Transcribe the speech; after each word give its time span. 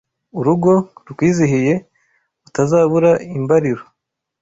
Urugo 0.39 0.73
rukwizihiye 1.05 1.73
Utazabura 2.47 3.11
imbaliro 3.37 3.83